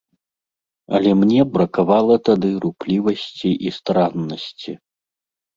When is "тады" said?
2.29-2.49